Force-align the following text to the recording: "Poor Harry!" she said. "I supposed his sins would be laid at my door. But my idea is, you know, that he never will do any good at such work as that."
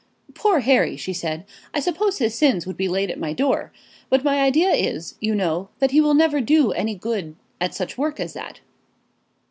"Poor 0.33 0.61
Harry!" 0.61 0.97
she 0.97 1.13
said. 1.13 1.45
"I 1.75 1.79
supposed 1.79 2.17
his 2.17 2.33
sins 2.33 2.65
would 2.65 2.75
be 2.75 2.87
laid 2.87 3.11
at 3.11 3.19
my 3.19 3.33
door. 3.33 3.71
But 4.09 4.23
my 4.23 4.39
idea 4.41 4.69
is, 4.71 5.13
you 5.21 5.35
know, 5.35 5.69
that 5.77 5.91
he 5.91 5.99
never 5.99 6.37
will 6.39 6.43
do 6.43 6.71
any 6.71 6.95
good 6.95 7.35
at 7.61 7.75
such 7.75 7.99
work 7.99 8.19
as 8.19 8.33
that." 8.33 8.61